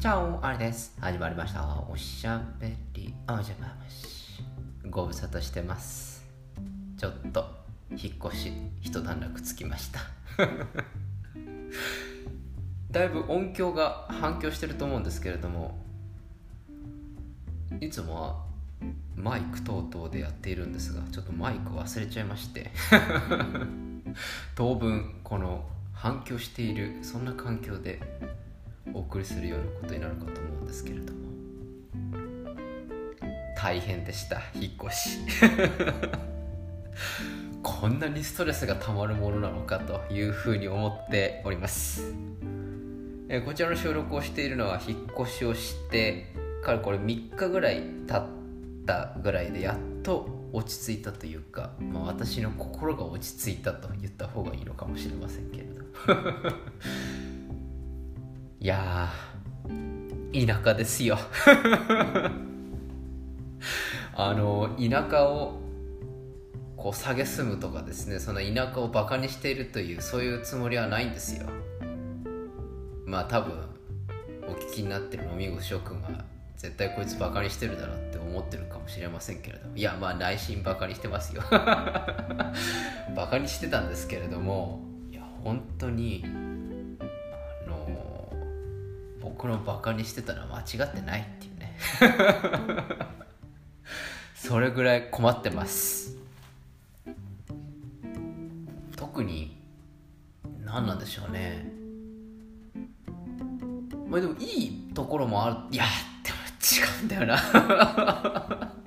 [0.00, 0.96] チャオあれです。
[0.98, 1.62] 始まりました。
[1.86, 3.14] おしゃべり。
[3.28, 4.42] おじゃまし
[4.88, 6.24] ご無沙汰してます。
[6.96, 7.44] ちょっと
[7.90, 10.00] 引っ越し一段落つきました。
[12.90, 15.84] だいぶ音響が反響してると思うんですけれども
[17.78, 18.46] いつもは
[19.14, 22.70] マイク等々でやっているんですがちょっとマイク忘れちゃいまして。
[24.56, 28.00] 当分この反響しているそんな環境で
[28.94, 31.20] お送りするようなことになるかと思うんですけれども。
[33.56, 35.18] 大変でした引っ越し。
[37.62, 42.14] こんなにストレスがたまるものなのかというふうに思っております。
[43.28, 46.32] えこちらの収録をしているのは引っ越しをして
[46.62, 48.26] からこれ3日ぐらい経っ
[48.86, 55.84] たぐらいでやっと落ち着いたというか、まあ、私の心が落ち着いたと言った方がいいのかもしれませんけれど。
[58.62, 59.08] いや
[60.34, 61.16] 田舎ですよ。
[64.14, 65.58] あの田舎を
[66.76, 71.46] こう蔑むとかですねその田舎をバカにしているというそういうつもりはないんですよ。
[73.06, 73.54] まあ多分
[74.46, 76.22] お聞きになってる飲み子諸君は
[76.58, 79.74] 絶対こいつバカにしてるだろうって思ってるかもしれませんけれども。
[79.74, 81.42] いやまあ内心バカにしてますよ。
[81.50, 82.52] バ
[83.30, 86.26] カにしてたんですけれどもいや本当に
[89.20, 91.76] 僕のバカにしてたのは間違ってないっていうね。
[94.34, 96.16] それぐらい困ってます。
[98.96, 99.60] 特に
[100.64, 101.70] 何なんでしょうね。
[104.08, 105.56] まあでもいいところもある。
[105.70, 105.84] いや
[106.24, 108.74] でも違うんだよな。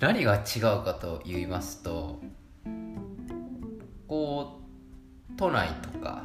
[0.00, 2.20] 何が違うかと言いますと
[4.08, 4.60] こ
[5.30, 6.24] う都内とか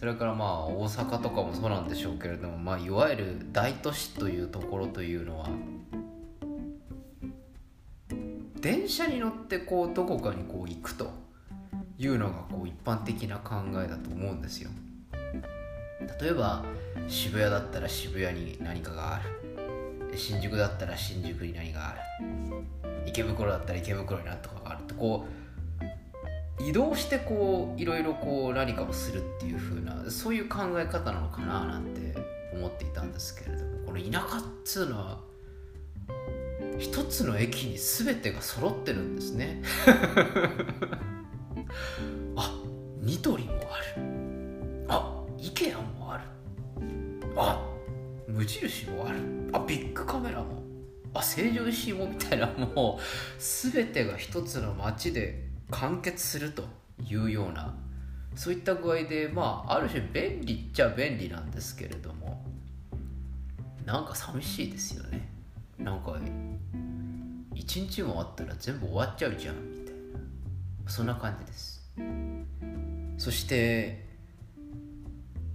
[0.00, 5.50] それからまあ大阪とかもそうなんでしょうけれども、まあ、いわゆる大都市というところというのは
[8.62, 11.10] 電車に乗ってこうどこかにこう行くと
[11.98, 14.70] いうのがこう一般的な考えだと思うんですよ。
[16.18, 16.64] 例えば
[17.06, 21.98] 渋谷だったら渋谷に何かがある新宿だったら新宿に何がある
[23.04, 25.39] 池袋だったら池袋に何とかがあるってこう
[26.66, 32.14] 移動してこういろいろこう何かをするっていう風なそういう考え方なのかななんて
[32.52, 35.18] 思っていたんですけれどもこの田舎っつうのは
[36.78, 39.62] 一つの駅に全てが揃ってるんですね。
[42.36, 42.54] あ
[43.00, 44.02] ニトリもある。
[44.88, 46.24] あ IKEA もある。
[47.36, 47.62] あ
[48.26, 49.18] 無印もある。
[49.52, 50.62] あビッグカメラも。
[51.12, 53.02] あ成城石井もみたいなもう
[53.38, 56.64] 全てが一つの街で完結すると
[57.08, 57.74] いうような
[58.34, 62.44] そういった具合でまあある種便利っちゃ便利なんですけれども
[63.84, 65.28] なんか寂しいですよね。
[65.78, 66.16] なんか
[67.54, 70.00] 一日もあったら全部終わっちゃうじゃんみたいな。
[70.86, 71.80] そんな感じです。
[73.18, 74.06] そして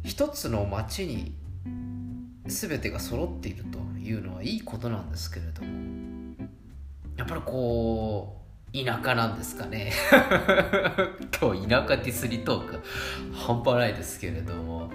[0.04, 1.36] 一つの町に
[2.46, 6.36] 全てが揃っているというのはいいことなんですけれども
[7.18, 8.45] やっぱりこう
[8.84, 9.94] 田舎なんですかね。
[11.40, 12.82] 今日田舎ディスリトーク
[13.34, 14.92] 半端ないですけれども。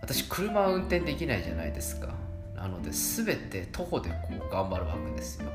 [0.00, 2.08] 私車運転できないじゃないですか。
[2.56, 5.46] なので全て徒歩でこう頑張るわけですよ。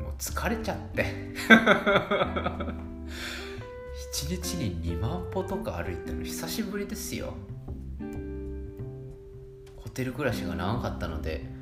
[0.00, 1.04] もう疲れちゃって。
[4.14, 7.34] 1日に2万歩とか歩いたの久しぶりですよ。
[9.76, 11.53] ホテル暮らしが長かったので。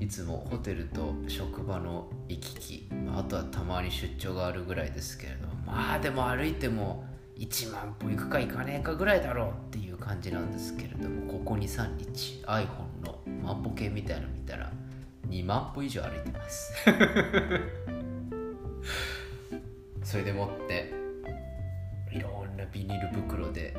[0.00, 7.04] いつもホテルと職場の行き来、まあ、とはたまに出張があるぐらいですけれどまあでも歩いても
[7.36, 14.72] 1万歩行くか行かねえかぐらいだろうっていう感じなんですけれどもここ23日 iPhone の万歩計みたいの見たら
[15.28, 16.72] 2万歩以上歩いてます。
[20.02, 20.92] それでもって
[22.10, 23.76] いろんなビニール袋で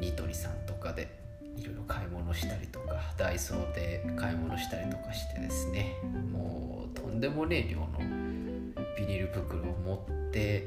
[0.00, 1.27] ニトリさんとかで
[1.58, 5.96] いろいろ買い物したりとかダイソーで買い物したりとかしてですね。
[6.32, 7.88] もうとんでもねえ量の
[8.96, 10.64] ビニール袋を持って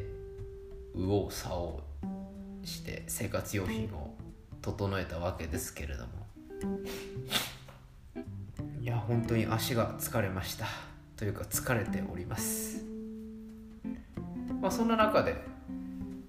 [0.93, 1.79] 右往左往
[2.63, 4.13] して生活用品を
[4.61, 6.11] 整えたわけですけれども。
[8.81, 10.65] いや本当に足が疲れました。
[11.15, 12.83] というか疲れております。
[14.59, 15.35] まあそんな中で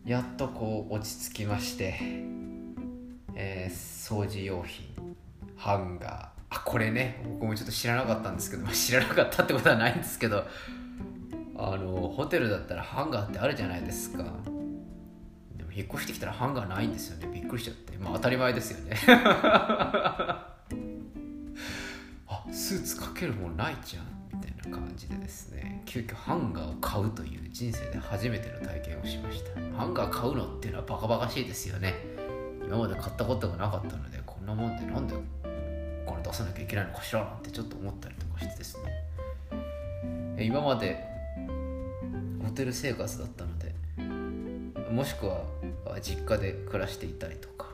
[0.05, 1.99] やっとこう落ち着きまして、
[4.03, 4.85] 掃除用品
[5.57, 6.27] ハンガー。
[6.51, 7.23] あこれね。
[7.25, 10.45] 僕もちょっと知らなかったんですけど、知らなかったってことはないんですけど
[11.57, 14.25] あのホテルだったらハンガーってあるじゃないですか。
[15.57, 17.29] でも引っ越してきたらハンガーないんですよね。
[17.33, 17.97] びっくりしちゃって。
[17.97, 18.97] まあ当たり前ですよね。
[19.07, 20.57] あ
[22.51, 24.05] スーツかけるもんないじゃん。
[24.35, 25.81] みたいな感じでですね。
[25.87, 29.61] 急遽ハンガーを買うという人生で初めての体験をしました。
[29.79, 32.22] ハンガー買うのっていうのはバカバカしいですよね。
[32.73, 35.15] 今まで買ったことがなかったのでこんなもんでなんで
[36.07, 40.43] お金出さなきゃいけないのかしらなんてちょっと思ったりとかしてですね。
[40.43, 41.05] 今まで
[42.43, 43.75] ホテル生活だったので
[44.91, 45.45] もしくは
[46.01, 47.67] 実家で暮らしていたりとか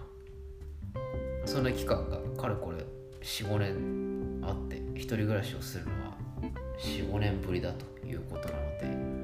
[1.45, 2.85] そんな期間がかれこれ
[3.23, 6.17] 45年あって一人暮らしをするのは
[6.81, 9.18] 45年ぶりだということなので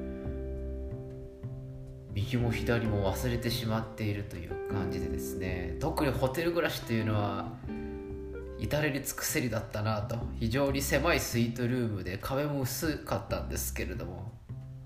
[2.15, 7.49] 右も左も忘れてしまっているという感じでですね特にホテル暮らしというのは
[8.57, 14.31] 至れり尽くせりだったなと非常に狭いスイートルームで壁も薄かったんですけれども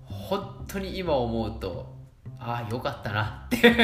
[0.02, 1.94] 本当に今思うと
[2.40, 3.76] ああよかったなって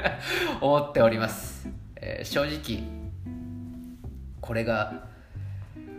[0.62, 2.82] 思っております、えー、正直
[4.40, 5.08] これが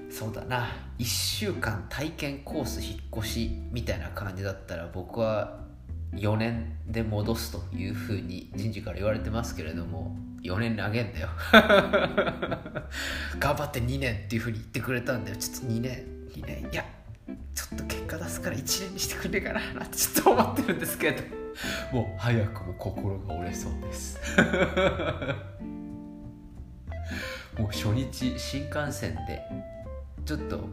[0.10, 5.65] そうだな1週間体験コース引っ越しみたいな感じだったら僕は
[6.16, 11.30] 4年で戻すというふうに人事から言われてますけれども4年投げんだよ。
[13.40, 15.38] 頑張って2年っていうふうに言ってくれたんだよ。
[15.38, 16.70] ちょっと2年2年。
[16.72, 16.86] いや
[17.56, 21.46] ちょっと結果出すから1年にしてくれねえかななんてちょっと思ってるんですけど。
[21.92, 24.20] もう早くも心が折れそうです。
[27.58, 29.42] もう初日新幹線で
[30.26, 30.68] ちょっと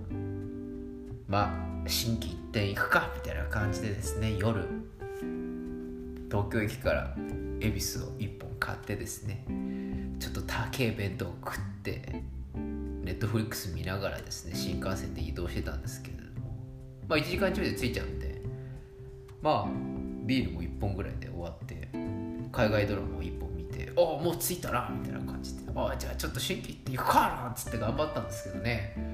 [1.28, 1.54] ま
[1.84, 4.66] あ心機一転行くかみたいな感じでですね夜
[6.32, 7.14] 東京駅から
[7.61, 9.44] 恵比寿を1本買ってですね
[10.19, 12.23] ちょっと高い弁当を食って
[12.64, 16.56] ネットフリックス見ながらですね新幹線で移動してたんですけれども
[17.06, 18.40] まあ1時間ちょいで着いちゃうんで
[19.43, 19.69] まあ
[20.25, 21.90] ビールも1本ぐらいで終わって
[22.50, 29.11] 海外ドラマを1本見て「ああもう着いたな」みたいな感じで「ああじゃあちょっと新規行って行くかな」っつって頑張ったんですけどね。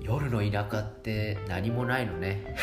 [0.00, 2.56] 夜の田舎って何もないのね。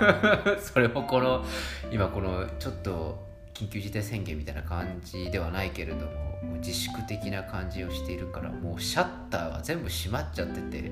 [0.60, 1.44] それもこの
[1.90, 10.90] 今このちょっと緊急事態宣言みたいな感じではないけれども自粛的な感じをしているからもうシャッターが全部閉まっちゃってて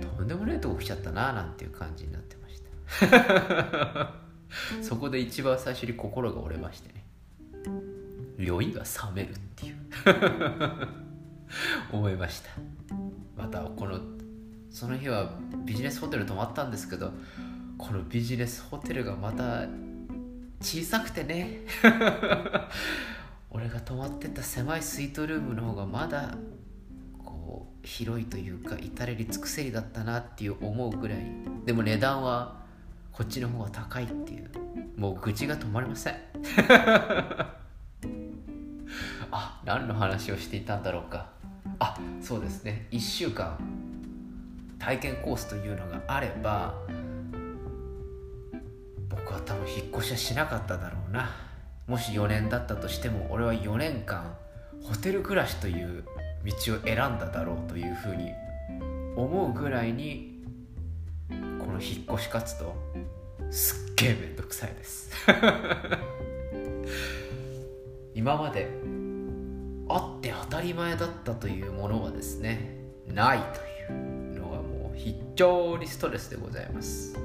[0.00, 2.60] とんでもないとこ来ちゃったななんていう感じになってまし
[3.10, 4.12] た。
[4.82, 7.04] そこで一番最初に心が折れましてね。
[8.38, 9.76] 酔いが冷めるっていう。
[11.92, 12.50] 思いました。
[13.36, 14.15] またこの
[14.76, 15.30] その日は
[15.64, 17.10] ビジネスホテル泊まったんですけど
[17.78, 19.64] このビジネスホテルがまた
[20.60, 21.60] 小さくてね。
[23.48, 26.36] 俺が泊まってた狭いスイートルームの方がまだ
[27.24, 31.20] こう広いというか至れり尽くせりだったなっていう思うぐらい。
[31.64, 32.60] でも値段は
[33.12, 34.50] こっちの方が高いっていう。
[34.98, 36.16] もう愚痴が止まりません。
[39.32, 41.30] あ何の話をしていたんだろうか。
[41.78, 42.88] あそうですね。
[42.90, 43.75] 1週間。
[44.78, 46.74] 体験コースというのがあれば
[49.08, 51.46] 僕は多分引っ越しはしなかっただろうな。
[51.86, 54.36] もし4年だったとしても俺は4年間
[54.82, 56.04] ホテル暮らしという
[56.44, 58.32] 道を選んだだろうというふうに
[59.16, 60.42] 思うぐらいに
[61.60, 62.74] この引っ越し活動
[63.50, 65.10] すっげえめんどくさいです。
[68.14, 68.68] 今まで
[69.88, 73.75] あって当たり前だったというものはですねないという。
[75.06, 77.16] 非常にストレスでございます。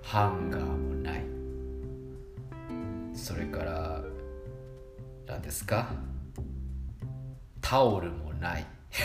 [0.00, 1.24] ハンガーもない。
[3.12, 4.00] それから
[5.26, 5.90] 何ですか？
[7.60, 8.66] タオルもない。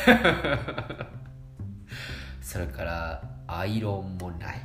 [2.44, 4.62] それからアイロンもない。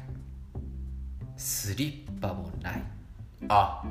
[1.34, 2.82] スリッパもない。
[3.48, 3.82] あ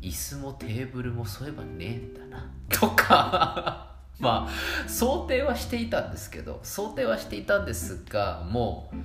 [0.00, 2.50] 椅子もテーブルもそういえばねえんだな。
[2.70, 3.85] とか。
[4.18, 8.96] まあ想定はしていたんですけど想定はしていたんですがもう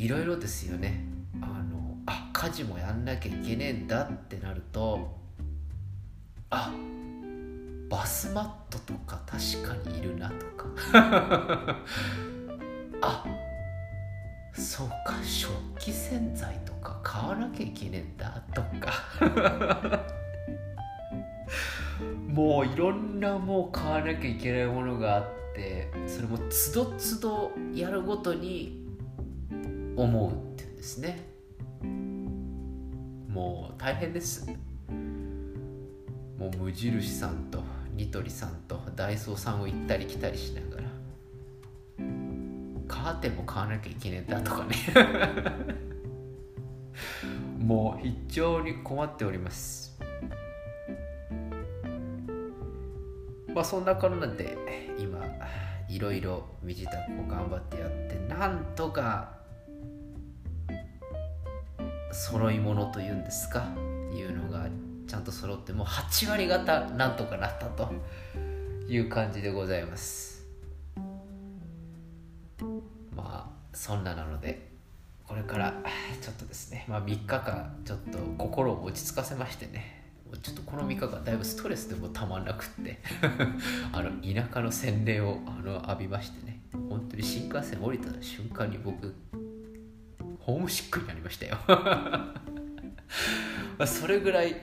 [0.00, 1.04] いろいろですよね。
[1.42, 5.18] あのあ家事もやんなきゃいけねえんだってなると
[6.50, 6.72] あ
[7.90, 11.76] バスマットとか確かにいるなとか。
[13.00, 13.24] あ
[14.52, 18.92] そうか食器洗剤とか買わなきゃいけねえんだとか
[22.38, 25.24] もういろんなもう買わなきゃいけないものがあっ
[25.56, 28.86] てそれもつどつどやるごとに
[29.96, 31.18] 思うっていうんですね。
[33.28, 34.48] もう大変です。
[36.38, 37.60] もう無印さんと
[37.96, 40.88] ニトリさんとダイソーさんを行ったり来たりしながら
[42.86, 44.76] カーテンも買わなきゃいけねえんだとかね。
[47.58, 49.87] もう非常に困っております。
[53.58, 54.56] まあそんなこんなで
[55.00, 55.18] 今
[55.88, 59.30] いろいろ身支度を頑張ってやってなんとか
[62.12, 63.66] 揃い物というんですか
[64.14, 64.68] いうのが
[65.08, 67.92] ちゃんと揃ってもう8割方なんとかなったと
[68.88, 70.46] いう感じでございます。
[73.12, 74.70] まあそんななので
[75.26, 75.74] これから
[76.22, 79.97] ちょっとですねまあ3日間ちょっと心を落ち着かせましてね
[80.42, 82.98] ちょっとこの3日間だいぶストレスでもたまんなくって。
[83.92, 86.60] あの田舎の洗礼をあの浴びましてね。
[86.88, 89.14] 本当に新幹線降りた瞬間に僕
[90.40, 91.58] ホームシックになりましたよ。
[93.86, 94.56] それぐらい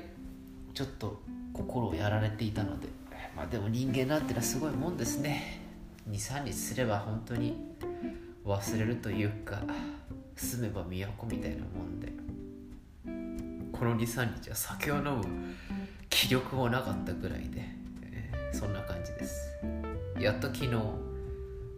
[0.73, 2.87] ちょっと心をやられていたので。
[3.35, 5.59] まあでも人間なんてのはすごいもんですね。
[6.09, 7.75] 23日すれば本当に
[8.45, 9.61] 忘れるというか
[10.35, 12.13] 住めば都みたいなもんで。
[13.77, 15.23] この23日は酒を飲む
[16.09, 17.61] 気力もなかったぐらいで、
[18.03, 19.53] えー、そんな感じです。
[20.19, 20.75] やっと昨日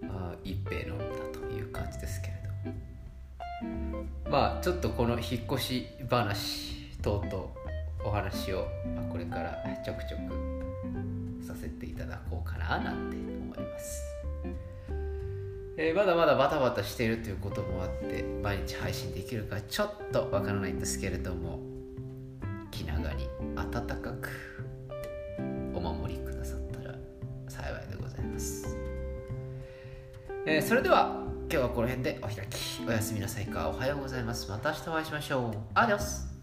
[0.10, 2.38] あ一杯飲んだという感じですけれど。
[4.30, 7.46] まあちょっとこの引っ越し話等々
[8.04, 8.68] お話を
[9.12, 14.04] これからちょくちょくさせていただこうかななんて思います、
[15.78, 21.77] えー、まだまだバタバタしているということもあって毎日配信できるかちょっとわからないんですけれども
[22.78, 24.30] 気長に温かく
[25.74, 26.96] お守りくださったら
[27.48, 28.78] 幸いでございます、
[30.46, 32.86] えー、それでは今日はこの辺でお開き。
[32.86, 33.70] おやすみなさいか。
[33.70, 34.50] おはようございます。
[34.50, 35.58] また明日お会いしましょう。
[35.76, 36.37] アディオス。